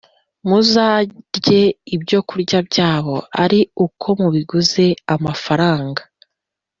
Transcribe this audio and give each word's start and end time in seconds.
muzarye 0.47 1.61
ibyokurya 1.95 2.57
byabo 2.67 3.15
ari 3.43 3.59
uko 3.85 4.07
mubiguze 4.21 4.85
amafaranga, 5.15 6.01